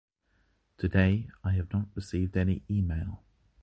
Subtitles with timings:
[0.79, 3.21] Today, I have not received any e-mail.